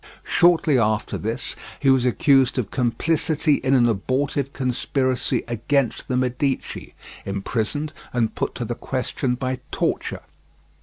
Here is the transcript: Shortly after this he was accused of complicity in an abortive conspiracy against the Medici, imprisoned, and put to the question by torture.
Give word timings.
Shortly 0.23 0.79
after 0.79 1.15
this 1.15 1.55
he 1.79 1.91
was 1.91 2.07
accused 2.07 2.57
of 2.57 2.71
complicity 2.71 3.57
in 3.59 3.75
an 3.75 3.87
abortive 3.87 4.51
conspiracy 4.51 5.43
against 5.47 6.07
the 6.07 6.17
Medici, 6.17 6.95
imprisoned, 7.23 7.93
and 8.11 8.33
put 8.33 8.55
to 8.55 8.65
the 8.65 8.73
question 8.73 9.35
by 9.35 9.59
torture. 9.69 10.23